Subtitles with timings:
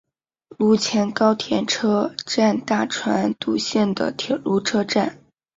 [0.57, 5.19] 陆前高田车站大船渡线的铁路车站。